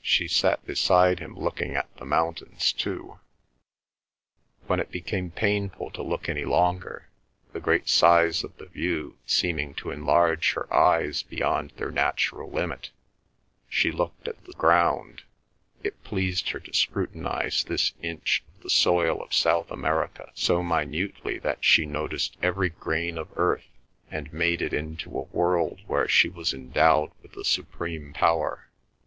[0.00, 3.20] She sat beside him looking at the mountains too.
[4.66, 7.10] When it became painful to look any longer,
[7.52, 12.92] the great size of the view seeming to enlarge her eyes beyond their natural limit,
[13.68, 15.24] she looked at the ground;
[15.82, 21.38] it pleased her to scrutinise this inch of the soil of South America so minutely
[21.40, 23.66] that she noticed every grain of earth
[24.10, 28.70] and made it into a world where she was endowed with the supreme power.